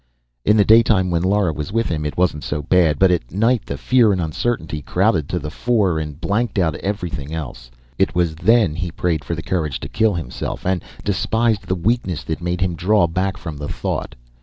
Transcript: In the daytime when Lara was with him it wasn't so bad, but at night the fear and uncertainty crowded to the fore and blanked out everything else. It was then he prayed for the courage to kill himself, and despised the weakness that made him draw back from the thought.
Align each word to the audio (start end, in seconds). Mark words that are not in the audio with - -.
In 0.43 0.57
the 0.57 0.65
daytime 0.65 1.11
when 1.11 1.21
Lara 1.21 1.53
was 1.53 1.71
with 1.71 1.89
him 1.89 2.07
it 2.07 2.17
wasn't 2.17 2.43
so 2.43 2.63
bad, 2.63 2.97
but 2.97 3.11
at 3.11 3.31
night 3.31 3.67
the 3.67 3.77
fear 3.77 4.11
and 4.11 4.19
uncertainty 4.19 4.81
crowded 4.81 5.29
to 5.29 5.37
the 5.37 5.51
fore 5.51 5.99
and 5.99 6.19
blanked 6.19 6.57
out 6.57 6.73
everything 6.77 7.35
else. 7.35 7.69
It 7.99 8.15
was 8.15 8.33
then 8.33 8.73
he 8.73 8.89
prayed 8.89 9.23
for 9.23 9.35
the 9.35 9.43
courage 9.43 9.79
to 9.81 9.87
kill 9.87 10.15
himself, 10.15 10.65
and 10.65 10.83
despised 11.05 11.67
the 11.67 11.75
weakness 11.75 12.23
that 12.23 12.41
made 12.41 12.61
him 12.61 12.73
draw 12.75 13.05
back 13.05 13.37
from 13.37 13.57
the 13.57 13.69
thought. 13.69 14.15